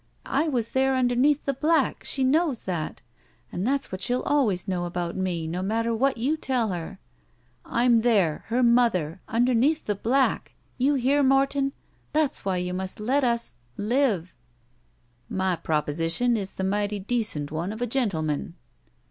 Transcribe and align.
I 0.25 0.47
was 0.47 0.71
there 0.71 0.95
under 0.95 1.15
neath 1.15 1.45
the 1.45 1.53
bldck! 1.53 2.03
She 2.05 2.23
knows 2.23 2.63
that! 2.63 3.03
And 3.51 3.67
that's 3.67 3.91
what 3.91 4.01
she'll 4.01 4.23
always 4.23 4.67
know 4.67 4.85
about 4.85 5.15
me, 5.15 5.45
no 5.47 5.61
matter 5.61 5.93
what 5.93 6.17
you 6.17 6.37
tell 6.37 6.69
her. 6.69 6.97
I'm 7.65 8.01
there— 8.01 8.43
^her 8.49 8.65
mother— 8.65 9.21
underneath 9.37 9.85
the 9.85 9.93
black! 9.93 10.53
You 10.79 10.95
hear, 10.95 11.21
Morton! 11.21 11.73
That's 12.13 12.43
why 12.43 12.57
you 12.57 12.73
must 12.73 12.99
let 12.99 13.23
us— 13.23 13.53
^Uve 13.77 14.29
—""My 15.29 15.55
proposition 15.55 16.35
is 16.35 16.55
the 16.55 16.63
mighty 16.63 16.97
decent 16.99 17.51
one 17.51 17.71
of 17.71 17.79
a 17.79 17.85
gentleman." 17.85 18.55